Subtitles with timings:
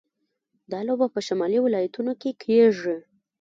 [0.71, 2.97] دا لوبه په شمالي ولایتونو کې کیږي.